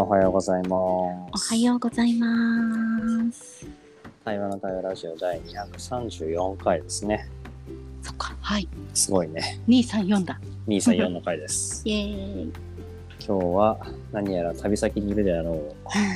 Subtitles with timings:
[0.00, 1.50] おはようございまおす。
[1.50, 2.26] はようございま
[3.32, 3.66] す。
[4.24, 7.28] 対話の対話ラジオ第234回ですね。
[8.02, 8.68] そっか、はい。
[8.94, 9.60] すごいね。
[9.68, 10.40] 234だ。
[10.66, 11.82] 234の回です。
[11.88, 12.52] イエーイ。
[13.24, 13.78] 今日は
[14.12, 15.74] 何やら旅先にいるであろう。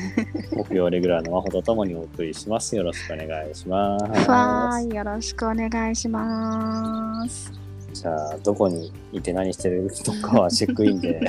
[0.56, 2.74] 木曜レギュラーの真帆とともにお送りします。
[2.74, 4.28] よろしくお願いします。
[4.30, 7.52] わーい、よろしくお願いします。
[7.92, 9.88] じゃあ、どこにいて何してる？
[10.04, 11.20] とかはチェックインで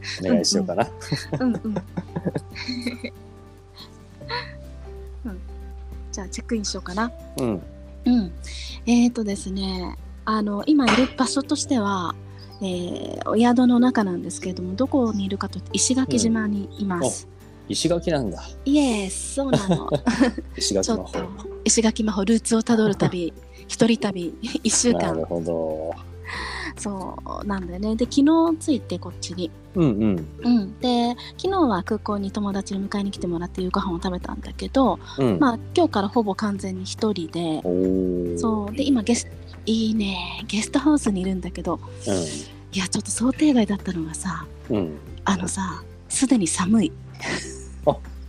[0.24, 0.88] お願いしようかな。
[1.40, 1.60] うんうん。
[1.64, 1.74] うん
[6.12, 7.12] じゃあ、チェックインしようかな。
[7.38, 7.62] うん。
[8.06, 8.32] うん。
[8.86, 12.14] えーとですね、あの、今いる場所としては、
[12.60, 17.28] えーお宿の中なんですけれども、どこにいるかと石垣島にいます。
[17.68, 18.42] 石垣なんだ。
[18.64, 19.90] イエース、そうなの。
[20.56, 21.28] 石垣のちょっと方。
[21.64, 23.32] 石垣魔法ルーツをたどる旅
[23.68, 25.94] 一人旅一週間なるほど。
[26.78, 27.96] そうなんだよね。
[27.96, 29.50] で昨日着いてこっちに。
[29.74, 30.26] うんうん。
[30.42, 30.78] うん。
[30.80, 35.38] で昨日は空港に友達に迎えに来てもらって夕ご飯を食べたんだけど、うん。
[35.38, 38.38] まあ今日からほぼ完全に一人で。
[38.38, 38.74] そう。
[38.74, 39.28] で今ゲス
[39.66, 40.44] いいね。
[40.46, 41.80] ゲストハウスにいるんだけど
[42.72, 44.76] いやちょっと想定外だったのがさうん。
[44.76, 44.98] うん。
[45.24, 46.92] あのさすでに寒い。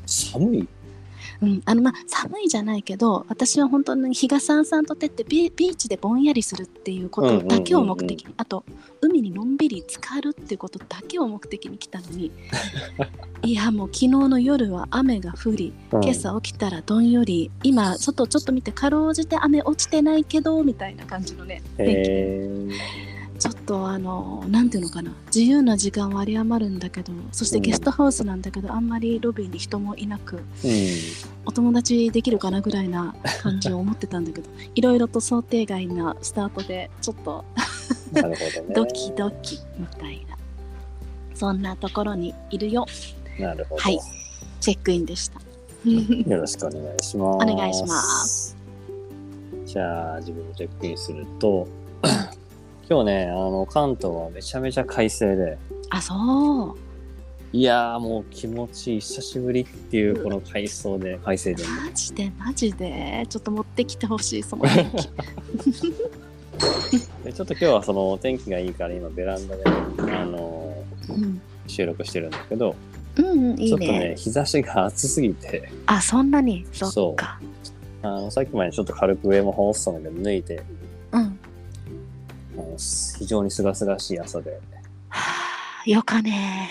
[0.05, 0.67] 寒い？
[1.41, 8.65] うん、あのまあ寒いじゃないけど私は本当に日がさんさんと照ってビビーチでぼんやりするっていうことだけを目的に、あと
[9.01, 12.31] 海にのんびり浸かるっていうことだけを目的に来たのに
[13.43, 16.03] いやもう昨日の夜は雨が降りうん。
[16.03, 22.09] 今朝起きたらどんより今外ちょっと見てかろうじて雨落ちてないけどみたいな感じのね天気。
[22.09, 22.67] で
[23.69, 30.41] とあのなんていうのかな自由な時間は有り余るんだけどそしてゲストハウスなんだけど、あんまりロビーに人もいなくうん。
[31.45, 37.45] お友達できるかなぐらいな感じを思ってたんだけど いろいろと想定外なスタートでちょっと
[38.11, 38.23] ね。
[38.73, 40.35] ドキドキみたいな
[41.35, 42.87] そんなところにいるよ
[43.39, 43.81] なるほど。
[43.81, 43.99] はい
[44.59, 45.39] チェックインでした
[45.89, 47.35] よろしくお願いします。
[47.35, 47.95] お願いしま
[48.25, 48.57] す。
[49.65, 51.65] じゃあ、自分でチェックインすると、
[52.89, 55.59] 今日ね、あの、関東はめちゃめちゃ快晴で、
[55.91, 56.79] あそう。
[57.55, 63.27] いやーもう気持ちいい、久しぶりっていうこの快晴で、快晴で、マジでマジで。
[63.29, 65.09] ちょっと持ってきてほしいその天気。
[67.23, 70.73] でちょっと今日はそのお天気がいいから今ベランダで、あの
[71.09, 71.39] うん。
[71.67, 72.75] 収録してるんだけど、
[73.17, 75.69] うんうんいいちょっとねね日差しが暑すぎて。
[75.85, 76.65] あそんなに？
[76.71, 77.39] そっか。
[78.01, 80.63] あのさっきまでちょっと軽く上も羽織ってたんだけど脱いで
[81.11, 81.39] うん
[82.79, 84.51] あの非常にすがすがしい朝で。
[85.09, 85.19] は
[85.85, 86.69] あよかね。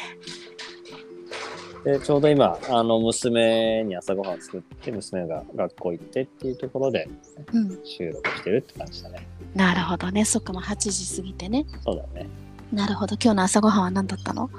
[1.85, 7.09] でちょうど今あの娘に朝ごはん作って娘が学校行ってっていうところで
[7.53, 7.79] うん。
[7.85, 9.29] 収録してるって感じだね。
[9.55, 10.25] なるほどね。
[10.25, 11.67] そっかもう8時過ぎてね。
[11.85, 12.27] そうだね。
[12.73, 13.15] なるほど。
[13.15, 14.51] 今日の朝ごはんは何だったの？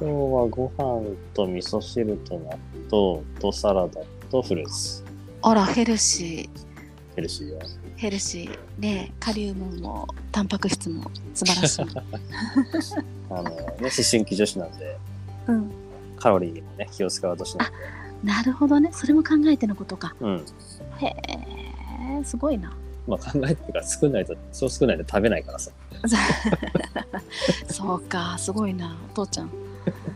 [0.00, 2.58] 今日はご飯と味噌汁と納
[2.90, 5.04] 豆とサラダとフルーツ。
[5.42, 6.69] あらヘルシー
[7.20, 7.58] ヘルシーよ。
[7.96, 8.80] ヘルシー。
[8.80, 11.84] でカリウムもタンパク質も素晴らしい。
[13.28, 14.96] あの、ね、思春期女子なんで
[15.46, 15.70] うん、
[16.16, 17.76] カロリーにもね気を使う年なんで。
[18.24, 18.90] なるほどね。
[18.92, 20.14] それも考えてのことか。
[20.20, 20.44] うん。
[20.98, 21.06] へ
[22.20, 22.72] え、すごいな。
[23.06, 25.70] まあ考えてるから作んないとそう作んないと食べないからさ。
[27.70, 29.50] そうか、すごいな、お父ちゃん。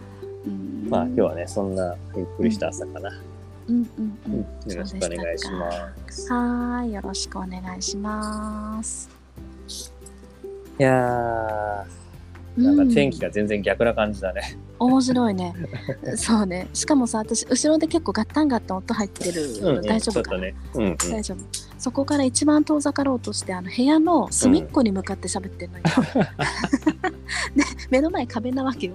[0.88, 3.33] まあ今日はねそんなゆっくりした朝かな、うん
[3.68, 3.86] うんう
[4.26, 4.34] うん。
[4.66, 4.72] ん。
[4.72, 5.70] よろしくお願いしま
[6.08, 6.22] す。
[6.22, 6.32] す。
[6.32, 9.10] はーい、よろしくお願いします。
[10.78, 15.54] いやーなんか天気が全然逆な感じだね、うん、面白いね。
[16.16, 16.68] そうね。
[16.72, 19.42] しかもさ、私、後ろで結構ガッタンガッタン音入ってる。
[19.60, 19.82] うんうん。
[19.82, 20.54] 大丈夫かな、ね。
[20.74, 20.96] うんうん。
[20.96, 21.38] 大丈夫。
[21.78, 25.84] そこから一番遠ざかろうとしてあの部屋の隅っこに向かって喋ってるのよ、
[27.56, 28.94] で目の前壁なわけよ。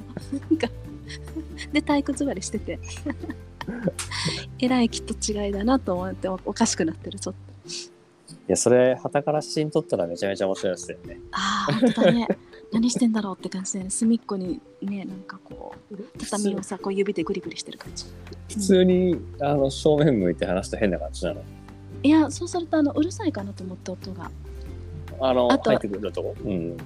[0.50, 0.68] なんか。
[1.74, 2.80] で体育座りしてて
[4.59, 7.69] えらいきっと違いだなと思っておおかしくなってるちょっと。
[8.31, 11.19] いやそれ旗から写真撮ったらめちゃめちゃ面白いですよね。
[11.31, 12.28] ああ本当だね。
[12.72, 18.06] 何してんだろうって感じで、ね、隅っこにねなんかこう畳をさこう指でグリグリしてる感じ。
[18.50, 21.44] 普通にあの正面向いて話すと変な感じなの？
[22.01, 24.31] いやそうするとあのうるさいかなと思って音が。
[25.22, 26.36] あのあと入ってくるとこ？
[26.44, 26.77] うん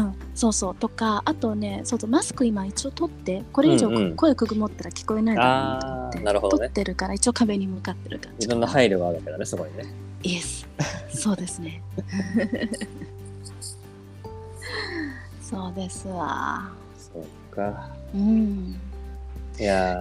[0.00, 0.74] うん、そうそう。
[0.74, 4.16] とかあとねそうそうマスク今一応取ってこれ以上うんうん。
[4.16, 6.60] 声くぐもったら聞こえないだろうなと思って、あーなるほどね。
[6.60, 9.84] 取ってるから一応壁に向かってる感じいろんな配慮があるわけだねそこにね
[10.22, 10.66] イエス
[11.10, 11.82] そうですね。
[15.40, 16.70] そうですわ。
[16.98, 17.88] そうか。
[18.14, 18.76] うん。
[19.58, 19.96] いや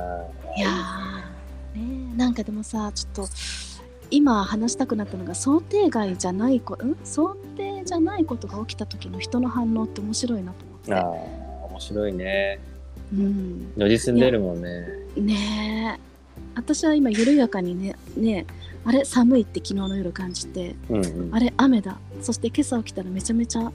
[0.58, 1.80] いやー。
[1.80, 3.28] ねなんかでもさちょっと
[4.16, 6.96] 今話したくなったのが想定外じゃないこ、ん？
[7.04, 10.92] 想定じゃないことが起きた時の人の反応って面白いなと思って。
[10.92, 12.60] ーあー面白いね。
[13.14, 13.74] うん。
[13.76, 14.88] 如実に出るもんね。
[15.18, 16.00] ねえ。
[16.56, 18.46] 私は今緩やかにねね
[18.86, 19.04] あれ？
[19.04, 20.76] 寒いって昨日の夜感じて。
[20.90, 21.36] うんうん。
[21.36, 21.54] あれ？
[21.58, 21.98] 雨だ。
[22.22, 23.70] そして今朝起きたらめちゃめちゃ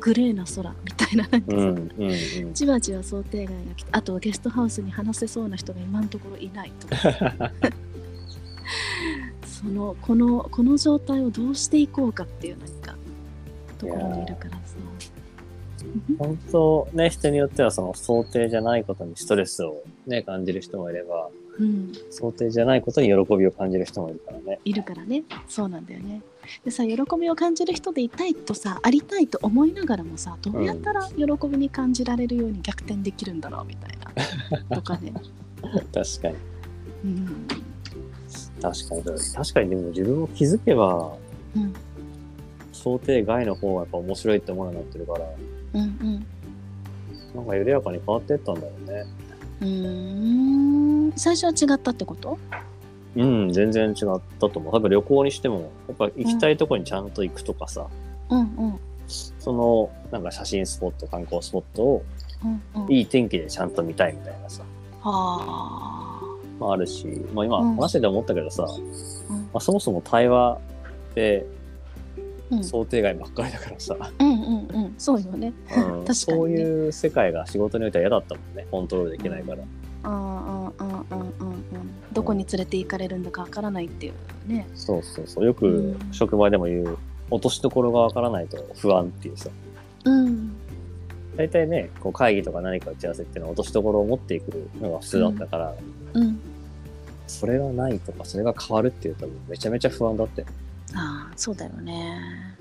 [0.00, 1.68] グレーな空みたいななんかさ、うん
[1.98, 2.10] うん
[2.46, 2.54] うん。
[2.54, 6.88] じわじわ想定外が来てあとゲストハウスに話せそうな人が今のところいないと
[9.56, 12.94] そのこのこの状態をどうしていこうかっていうなんか
[13.78, 14.76] ところにいるからさ
[16.18, 21.92] 本当ね、人によってはその想定じゃないことにストレスをね、感じる人もいれば、うん。
[22.10, 24.58] 想定じゃないことに喜びを感じる人もいるからね。
[24.64, 25.22] いるからね。
[25.48, 26.20] そうなんだよね。
[26.64, 33.98] でさ喜びを感じる人でいたいとさありたいと思いながらもさどうやったら喜びに感じられるように逆転できるんだろうみたい
[34.68, 35.12] なとかね、
[35.92, 36.34] 確かに。
[37.04, 37.65] うん
[38.60, 39.02] 確かに。
[39.34, 41.12] 確かにでも自分も気づけば、
[41.54, 41.74] うん。
[42.72, 45.24] 想定外の方がやっぱ面白いって思うようになってるから、
[45.74, 46.26] うんうん。
[47.34, 49.04] なんか緩やかに変わってったんだろうね。
[49.60, 51.12] うーん。
[51.16, 52.38] 最初は違ったってこと？
[53.16, 54.72] うん、全然違ったと思う。
[54.74, 57.86] 多分旅行にしても、やっぱ行きたいとこにちゃんと行くとかさ、
[58.28, 58.78] うんうん。
[59.06, 62.04] その、なんか写真スポット、観光スポットを
[62.44, 62.46] う
[62.80, 62.92] んうん。
[62.92, 64.62] いい天気でちゃんと見たいみたいなさ、
[65.00, 65.95] はあ
[66.58, 67.76] まああるし、まあ今うん。
[67.76, 69.36] 話してて思ったけどさ、うん。
[69.36, 70.58] まあ、そもそも対話
[71.10, 71.46] って
[72.50, 72.64] うん。
[72.64, 74.36] 想定外ばっかりだからさ、うんうん
[74.84, 74.94] うん。
[74.98, 75.52] そうよね。
[75.76, 76.04] うん。
[76.04, 76.14] ね。
[76.14, 79.58] そういう世界が仕事においては嫌だったもんね、コントロールできないから。
[79.58, 80.12] うん。
[80.12, 81.66] うんうんうんうんうん
[82.12, 84.66] どこに連れて行かれるんだかわからないっていうね。
[84.74, 85.44] そうそうそう。
[85.44, 86.12] よくうん。
[86.12, 86.96] 職場でも言う、
[87.30, 89.50] 落としどころがわからないと不安っていうさ。
[90.04, 90.56] うん。
[91.36, 95.74] 大体ね、こう会議とか何か打ち合わせっていうのは落としどころを持っていくのが普通だったから、
[96.14, 96.40] うん
[97.40, 100.44] それがないとか、それが変わるっていうとめちゃめちゃ不安だって。
[100.94, 102.56] ああそうだよね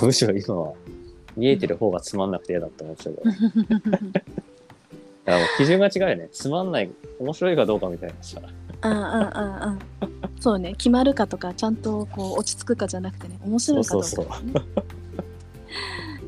[0.00, 0.72] むしろ今は
[1.36, 3.32] 見えてる方がつまんなくて嫌だって思っちゃうから。
[4.12, 4.28] だか
[5.26, 6.28] らもう基準が違うよね。
[6.32, 8.40] つまんない、面白いかどうかみたいなさ。
[8.84, 9.08] うんうんうん
[9.62, 9.78] うん
[10.40, 14.26] そうね決まるかとかちゃんとこう落ち着くかじゃなくてね面白いかどうか、ね、そう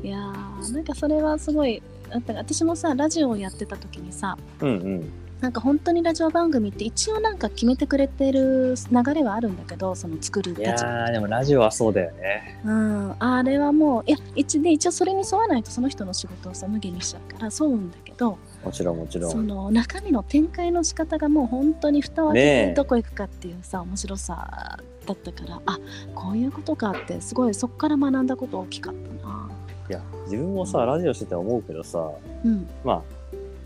[0.07, 5.11] いやーなんかそれはすごいあった私もさラジオをやってた時にさうんうん。
[5.41, 12.59] なんか本当にラジオ番組って一応なんか決めてくれてる流れはあるんだけどその作るいや立場ー、でもラジオはそうだよね。
[12.65, 19.47] うん、あれはもういや一で一応それに沿わないとその人の仕事をさ無限にしちゃうからそううんだけどもちろんもちろそん。
[19.47, 25.79] の中身の展開の仕方がもう本当に蓋を開ねけえてどこ行くかっていうさ面白さだったからあ
[26.15, 29.49] こういうことかってすごいそこから学んだこと大きかったな。
[29.89, 32.11] いや、自分もさ、ラジオしてて思うけどさ、
[32.43, 33.01] うんまあ、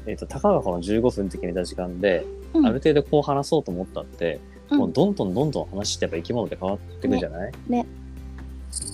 [0.05, 2.65] えっ、と、たかがこの15分って決めた時間で、うん。
[2.65, 4.39] ある程度こう話そうと思ったって、
[4.69, 4.77] うん。
[4.79, 7.51] もうどんどんどんどん話してやっぱ生き物って変わってくるじゃない、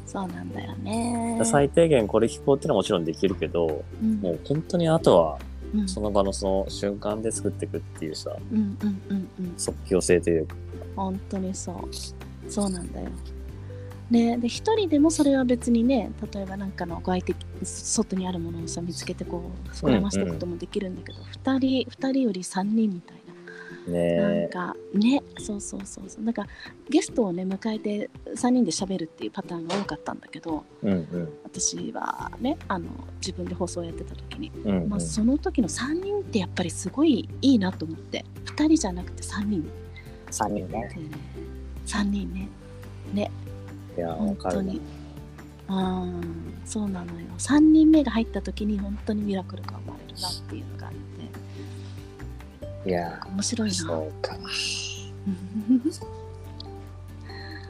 [0.06, 1.40] そうなんだよね。
[1.44, 4.16] 最低限これ聞こうっていうのはもちろんできるけど、うん。
[4.20, 5.40] もう本当にあとは
[5.74, 5.88] うん。
[5.88, 9.54] その場のその瞬間で作っていくっていうさ、うんうんうんうん。
[9.58, 10.56] 即興性というか。
[10.96, 12.52] 本当にそう。
[12.52, 13.10] そうなんだよ。
[14.10, 23.18] ね、で一人でもそれは別にね例えばなんかのご相手外にあるものをさ見つけてこう膨らましていくこともできるんだけど、二人二人より三人みたい
[23.88, 24.48] ねななんえ。
[24.48, 25.24] かね。
[25.40, 26.24] そうそうそうそう。
[26.24, 26.46] なんか
[26.90, 31.40] ゲストをね迎えて3人で喋るっていうパターンが多かったんだけどうんうん。
[31.44, 32.90] 私はねあの
[33.20, 34.90] 自分で放送やってた時に、うんうん。
[34.90, 39.70] まあ、その時の3人ってやっぱりすごいいいなと思って2人じゃなくて3人。
[40.32, 40.90] 3人ね。
[40.94, 41.02] で
[41.86, 42.50] 3人ね
[43.98, 44.56] いや、わ本かる。
[44.58, 44.82] な当に。
[45.70, 46.22] うん
[46.66, 47.28] そうなのよ。
[47.38, 50.94] 3人目が入った時に本当にミラクルが生まれるなっていうのがあっ
[52.84, 52.90] て。
[52.90, 53.76] いや、面白いな。
[53.76, 54.38] そうか。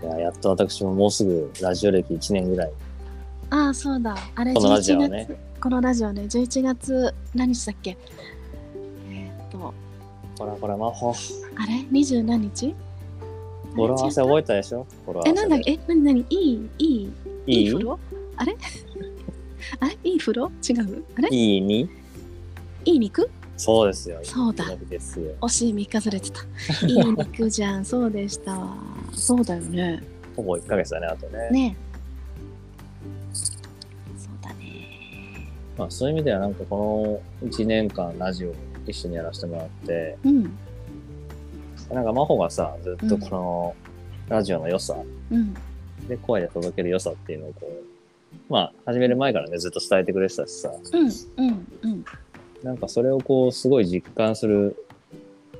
[0.03, 2.72] いや、やっと私ももうすぐラジオ歴1年ぐらい。
[3.50, 4.15] ああそうだ。
[4.36, 5.38] あれこのラジオは11ね月。
[5.62, 6.22] このラジオね。
[6.24, 7.98] 11月何日だっけ？
[9.10, 9.74] えーっと。
[10.38, 11.12] ほらほら、魔法。
[11.55, 11.84] あれ？
[11.89, 12.75] 二十何日？
[13.77, 14.86] 語呂合わせ覚えたでしょ？
[15.25, 15.72] え、なんだっけ？
[15.72, 17.12] え、なになにいいいい
[17.48, 17.72] いい？
[17.72, 18.00] 風呂？
[18.36, 18.55] あれ？
[19.79, 19.98] あれ？
[20.03, 20.51] いい風呂？
[20.67, 21.03] 違う？
[21.17, 21.29] あれ？
[21.31, 21.89] いいに
[22.86, 23.29] いい肉？
[23.57, 24.19] そうですよ。
[24.24, 24.65] そうだ。
[24.65, 26.41] 惜しい3かずれてた。
[26.86, 27.84] いい肉じゃん。
[27.86, 28.77] そうでしたわ。
[29.13, 30.03] そうだよね。
[30.36, 31.50] ほぼ1か月だね、あとね。
[31.50, 31.75] ね。
[33.34, 33.51] そ
[34.29, 35.50] うだね。
[35.75, 38.53] まあそういう意味では、なんかこの1年間ラジオ
[38.86, 40.57] 一緒にやらせてもらって、うん、
[41.91, 43.75] なんか真帆がさ、ずっとこの
[44.27, 44.96] ラジオの良さ、
[45.32, 45.53] うん。
[46.08, 47.84] で声で届ける良さっていうのをこう、
[48.50, 52.06] まあ始める前からね、ずっと伝えてくれてたしさ、うんうんうん。
[52.63, 54.75] なんかそれをこうすごい実感する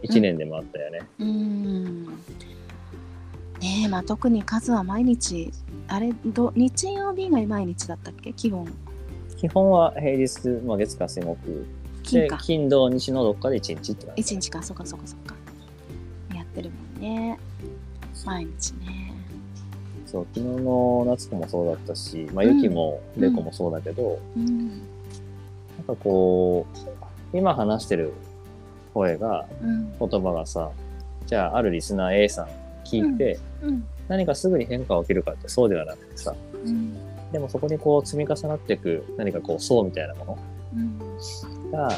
[0.04, 1.02] 1年でもあったよね。
[1.20, 2.06] うん。
[2.06, 5.52] ねえまあ特に数は毎日
[5.88, 8.34] あれど日曜日が毎日だったっけ？
[8.34, 8.68] 基本。
[9.38, 11.38] 基本は平日、まあ、月火水木。
[11.48, 11.66] で
[12.04, 12.38] 金か。
[12.38, 14.22] 金土日のどっかで1日って感じ。
[14.22, 14.62] 一日か。
[14.62, 15.36] そっかそっかそっか
[17.00, 17.40] ね。
[18.26, 19.14] 毎日ね。
[20.06, 23.22] そう昨日の夏子もそうだったし、まあ、ゆきもうん。
[23.22, 24.68] れいこもそうだけど、うん。
[24.70, 24.80] なん
[25.86, 26.66] かこ
[27.34, 28.14] う今話してる
[28.94, 29.94] 声がうん。
[30.00, 30.72] 言葉がさ
[31.26, 32.48] じゃああるリスナー A さん
[32.86, 33.86] 聞いて、うん。
[34.08, 36.34] 何かすぐに変化が起きるかってそうではなくてさ
[36.66, 36.96] うん。
[37.32, 40.38] でもそこにこう積み重なっていく何かこう層みたいなも
[40.74, 40.98] うん。
[41.00, 41.90] のが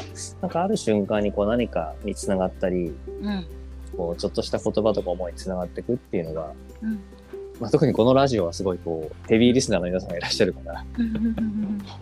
[0.42, 2.92] なんかある瞬間にこう何かにつながったり
[3.22, 3.46] うん
[3.96, 7.00] こうちょっとした言葉とか思いにつながっていくっていうのが、うん。
[7.60, 10.82] まあ、特にこのラジオはすごいこうヘビーリスナーの皆さんがいらっしゃるから、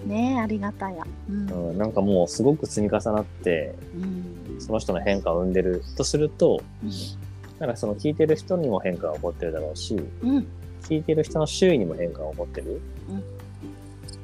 [0.07, 1.05] ねえありがたや。
[1.29, 1.71] うん。
[1.71, 4.61] うん、なんかもうすごく積み重なってうん。
[4.61, 6.91] その人の変化を生んでるとするとうん。
[7.59, 10.47] なんかその聞いてる人にも変化が起こってるだろうしうん。
[10.83, 12.81] 聞いてる人の周囲にも変化が起こってる、
[13.11, 13.23] うん。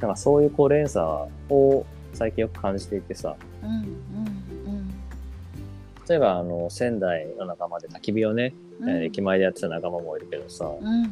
[0.01, 1.05] なんかそういうこう連鎖
[1.51, 3.35] を最近よく感じていてさ。
[3.63, 4.44] うんうん
[6.09, 8.91] 例えばあの仙台の仲間で焚き火をね、うん。
[8.91, 11.03] えー駅前でやってた仲間もいるけどさ、うん。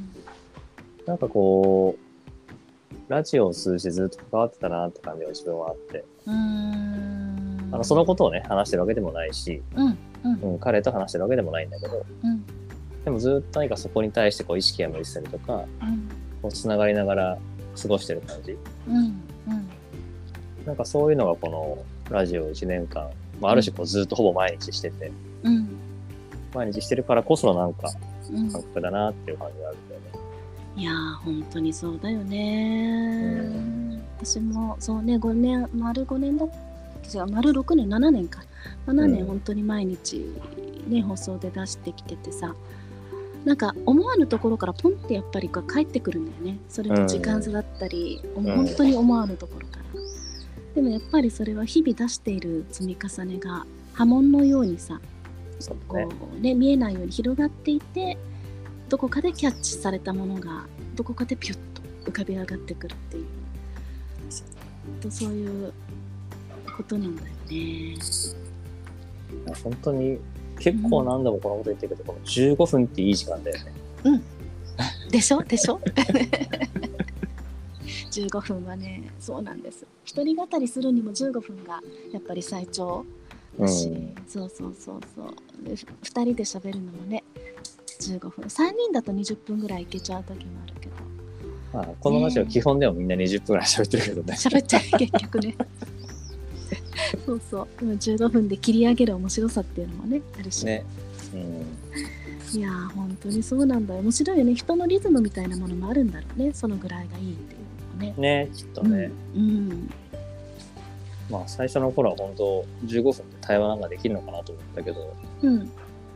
[1.06, 2.12] なんかこう
[3.08, 6.04] ラジオを通じてずっと関わってたなって感じが自分はあって。
[6.26, 7.68] うん。
[7.72, 10.52] あのそのことをね話してるわけでもないし、うんうん。
[10.52, 12.44] うん、彼と話してるわけでもないんだけどうん。
[13.04, 15.56] でもずっと何かそこに対してこう意識が向いてたりとかう
[15.86, 16.08] ん。
[16.42, 17.38] こうつながりながら
[17.80, 18.56] 過ごしてる感じ。
[18.88, 19.22] うんうん。
[20.66, 21.78] なんかそういうのがこの
[22.10, 23.10] ラジオ1年間、
[23.42, 25.68] まあ、ある種こうずっとほぼ毎日してて、うん。
[26.54, 27.90] 毎日してるからこそのなんか
[28.30, 28.50] うん。
[28.50, 30.06] 感覚だなっていう感じがあるんだよね。
[30.76, 38.42] いやー本当にそうだよね、私もそうね5年丸5年だ違う丸6年7年か。
[38.86, 39.12] 7うん。
[39.12, 40.24] 年本当に毎日
[40.88, 42.54] ね、放送で出してきててさ。
[43.44, 46.60] なんか思わぬところからポンってやっぱり帰ってくるんだよね。
[46.68, 48.42] それと時間差だったり、ん。
[48.44, 49.81] 本当に思わぬところから、
[50.74, 55.00] でもやっぱりそれは日々出している積み重ねが波紋のようにさ
[55.86, 55.98] こ。
[56.36, 58.16] うね見えないように広がっていて
[58.88, 63.24] どこかでキャッチされたものがどこかでピュッと浮かび上がってくるっていう
[65.00, 65.72] とそういう
[66.76, 67.96] ことなんだよね。
[69.62, 70.18] 本当に
[70.58, 73.58] 結構何度もこのこと言ってるけど、この15分っていい時間だよ
[74.04, 74.20] ね。
[75.10, 75.42] でしょ？
[75.42, 75.80] でしょ？
[78.12, 79.86] 15分はねそうなんです。
[80.04, 81.80] 一人語りするにも15分が
[82.12, 83.04] やっぱり最長。
[83.58, 83.66] うん。
[83.66, 83.90] だし、
[84.26, 85.64] そうそうそうそう。
[85.64, 87.24] で2人で喋るのもね
[88.00, 88.44] 15分。
[88.44, 90.92] 3人だと20分ぐらいいけちゃう時もあるけど。
[91.72, 94.34] まあ、このラジオ基本でもみんな20分ぐらい喋ってるけどね。
[94.34, 95.56] 喋っちゃう結局ね。
[97.24, 97.68] そうそう。
[97.80, 100.84] でも15分で切り上げる面白さっていうのもねあるし、ね。
[101.34, 102.58] うん。
[102.58, 104.00] いやー本当にそうなんだよ。
[104.00, 104.54] 面白いよね。
[104.54, 106.52] 人のリズムみたいなものもあるんだろうね。
[106.52, 107.61] そのぐらいがいいっていう
[107.98, 108.14] ね。
[108.16, 109.10] ね、きっとね。
[109.34, 109.90] うん、
[111.30, 115.70] まあ、最初の頃は本当15分で対話なんかできるのかなと思ったけど、うん。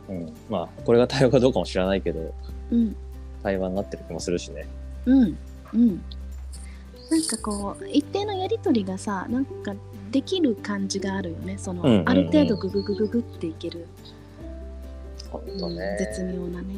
[0.09, 0.33] うん。
[0.49, 2.33] まあ、これが対話かどうかも知らないけど、
[2.71, 2.95] うん。
[3.43, 4.67] 対話になってる気もするしね。
[5.05, 5.37] うん。
[5.73, 6.01] うん。
[7.09, 9.73] なんかこう一定のやり取りがさなんか
[10.11, 11.57] できる感じがあるよね。
[11.57, 12.09] その、うんうんうん。
[12.09, 13.87] ある程度グググググっていける、
[15.29, 15.97] 本当ね。
[15.99, 16.75] 絶妙なね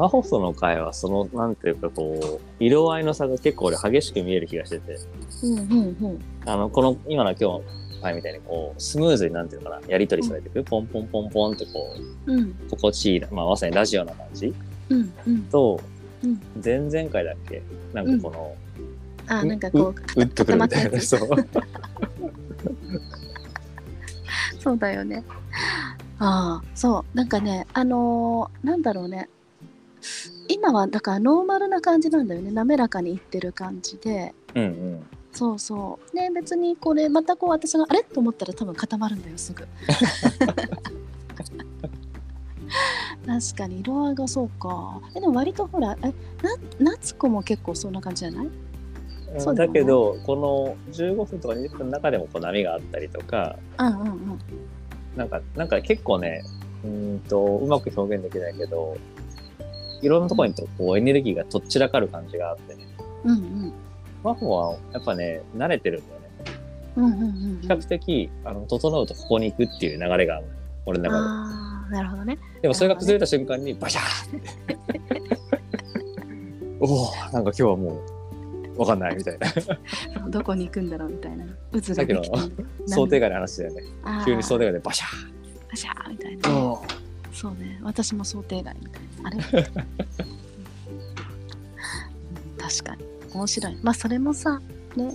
[0.00, 4.98] マホソの会は、その、なんていうかこう、色合いの差が結構俺激しく見える気がしてて、
[5.42, 7.62] うんうんうんあの、この、今の今日の
[8.00, 11.94] 会みたいにこう、スムーズになんていうのかな、やり取りされていく、ポンポンポンポンってこ
[12.26, 14.54] う、うん心地いい、まあ、まさにラジオな感じ？
[14.88, 15.78] うんうんと、
[16.24, 17.62] うん前々回だっけ？
[17.92, 18.56] なんかこの、
[19.26, 20.98] あなんかこう打ってくるみたいな。
[20.98, 21.28] そう。
[24.60, 25.22] そうだよね。
[26.18, 27.16] ああ、そう。
[27.16, 29.28] なんかね、あのーなんだろうね。
[30.62, 32.50] 今はだからノーマルな感じなんだよね。
[32.50, 34.34] 滑らかにいってる感じで。
[34.54, 35.06] うんうん。
[35.32, 36.16] そうそう。
[36.16, 38.02] ね、別にこれまたこう私があれ？
[38.04, 39.66] と思ったら多分固まるんだよ、すぐ。
[43.26, 45.00] 確かに色合いがそうか。
[45.16, 46.12] えでも割とほら、え、な
[46.78, 48.50] 夏子も結構そんな感じじゃない？
[49.38, 54.38] そうだけど、この15分とか20分の中でもこう波があったりとか、うんうんうん。
[55.16, 56.42] なんか、なんか結構ね、
[56.84, 58.96] うーんと、うまく表現できないけど、
[60.02, 62.86] いろんなところにこうエネルギーがとっちらかる感じがあってね。
[63.24, 63.72] うんうん。
[64.22, 66.26] マホはやっぱね、慣れてるんだよね。
[66.96, 72.36] うんうんうんうん比較的、あの、整うとここに行くっていう流れがあるのよ俺の中ああ、なるほどね。
[72.36, 72.62] で。
[72.62, 75.30] でもそれが崩れた瞬間に、バシャーって。
[76.80, 78.00] おおなんか今日はも
[78.76, 79.48] う、わかんないみたいな。
[80.30, 82.22] どこに行くんだろうみたいな渦さっきの
[82.86, 83.82] 想定外の話だよね。
[84.24, 85.40] 急に想定外でバシャ
[85.70, 86.69] パシャーみたいーなお
[87.40, 87.80] そうね。
[87.82, 89.28] 私も想定外みたいな。
[89.28, 89.38] あれ？
[89.58, 89.74] うん。
[92.58, 93.04] 確かに。
[93.32, 93.78] 面白い。
[93.82, 94.60] まあそれもさ
[94.94, 95.14] ね。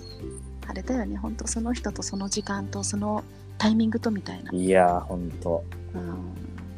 [0.66, 1.16] あれだよね。
[1.16, 3.22] 本当その人とその時間とその
[3.58, 5.62] タイミングとみたいな、いやー、ほんと。
[5.94, 6.34] うん、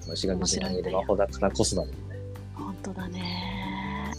[0.06, 1.96] 虫が口に入れる魔法だからこそだもんね。
[2.54, 4.12] 本当だね。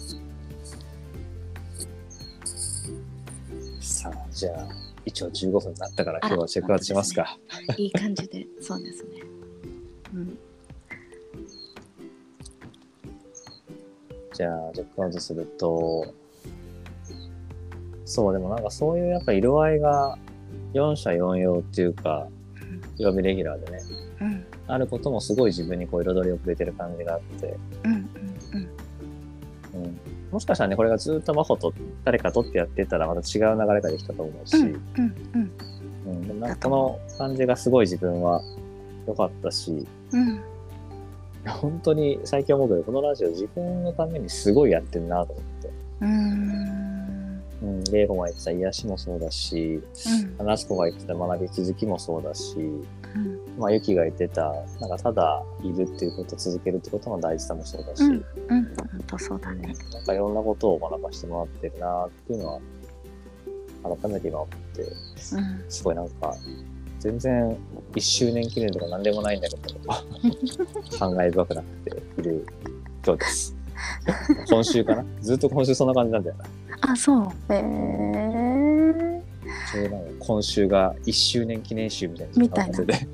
[3.79, 4.67] さあ、じゃあ、
[5.05, 7.37] 一応15分になったから今日はチェックアウトしますか。
[7.77, 8.47] いい感じで。
[8.59, 9.21] そうですね。
[10.15, 10.39] うん
[14.39, 16.13] じゃあ、チェックアウトすると、
[18.05, 20.17] そう、でもなんかそういうやっぱ色合いが
[20.73, 22.25] 4社4用っていうか、
[22.97, 23.79] 曜日レギュラーでね、
[24.21, 24.45] うん。
[24.67, 27.99] あることもすごい自分にこう彩りをくれてる感じがあって、うんうん
[29.83, 29.99] うん、
[30.31, 31.73] もしかしたらね、これがずっと真帆と
[32.05, 35.51] 誰かとってやってたらまた違う流れができたと思うし、うんうんうん。
[36.07, 38.41] うん、でもなんかこの感じがすごい自分は
[39.05, 40.41] 良かったし、うん
[41.49, 45.69] 本当に最近思うけど、このラジオ自分のためにすごいやってるなと思って。
[46.01, 46.79] うん。
[47.61, 49.81] うん、レイホが言ってた癒しもそうだし、
[50.37, 52.81] 夏子が言ってた学び気づきもそうだし、うん。
[53.57, 58.11] まあ、ユキが言ってた、なんかただいるっていうことを続けるってことの大事さもそうだし、うん。
[58.11, 58.23] うん。
[58.47, 59.73] 本当そうだね。
[59.93, 62.59] なんかいろんなことを学ばしてもらってるなっていうのは、
[64.01, 65.65] 改めて今思って、うん。
[65.67, 66.33] すごいなんか、
[66.99, 67.57] 全然
[67.93, 69.63] 1周年記念とか何でもないんだけど、
[70.97, 72.45] 感慨深くなっている
[73.05, 73.55] 今日です。
[74.49, 75.05] 今週かな？
[75.21, 76.45] ずっと今週そんな感じなんだよな。
[76.91, 77.27] あそう。
[77.53, 79.23] へえ
[79.71, 82.77] ちょうどなんか今週が1周年記念集みたいなみたいな。
[82.77, 83.07] 感じで、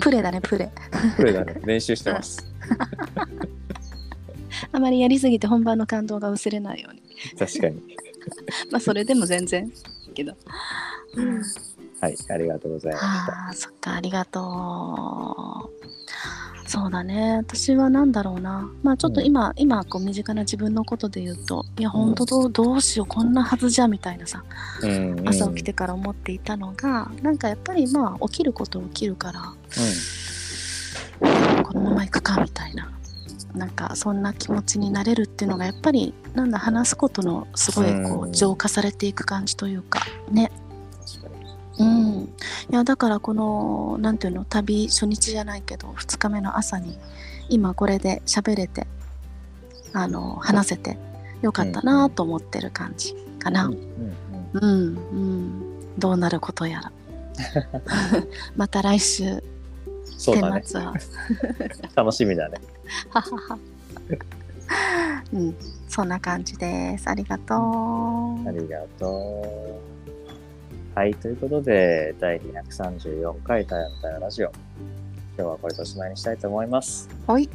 [0.00, 0.70] プレだねプレ。
[1.16, 2.46] これがね、練習してます。
[4.72, 7.02] あまりやりすぎて本番の感動が薄れないように。
[7.38, 7.80] 確かに。
[8.70, 9.72] まあそれでも全然
[10.14, 10.34] けど、
[11.16, 11.42] うん、
[12.00, 13.32] はい、ありがとうございました。
[13.48, 15.80] あーそっかありがとう。
[16.66, 17.38] そうだね。
[17.38, 18.70] 私は何だろうな。
[18.84, 24.44] まあちょっと今、今こう身近な自分のことで言うといや本当どうどうしようこんなはずじゃみたいなさ
[24.82, 29.54] うんうん、朝起きてから思っていたのが、なんかやっぱりまあ起きること起きるから
[31.64, 32.90] このまま行くかみたいな。
[33.52, 38.32] なんかそんな気持ちになれるっていうのがやっぱりなんだ話すことのすごいこううん。
[38.32, 40.52] 浄化されていく感じというかね。
[41.80, 42.34] うん、
[42.70, 46.98] いやだからこのなんていうの旅初日じゃないけど2日目の朝に
[47.48, 48.86] 今これで喋れて
[49.92, 50.98] あの話せて
[51.42, 53.66] よかったなと思ってる感じかな。
[53.66, 53.90] うん
[54.52, 56.92] うんどうなることやら。
[58.56, 59.42] また来週、
[60.16, 60.68] そうだね天。
[60.68, 60.94] 末は。
[61.94, 62.60] 楽しみだね。
[65.32, 65.56] うん、
[65.88, 67.08] そんな感じです。
[67.08, 68.48] ありがとう。
[68.48, 69.89] ありがとう。
[70.94, 74.50] はい、ということで、第234回タイムタイムラジオ。
[75.38, 77.08] 今日はこれでおしまいにしたいと思います。
[77.28, 77.48] ほい、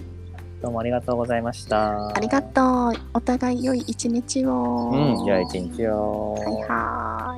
[0.62, 2.16] どうもありがとうございました。
[2.16, 2.94] ありがとう。
[3.14, 4.90] お互い良い一日を。
[4.90, 6.36] うん、じゃあ一日を。
[6.36, 7.35] はいは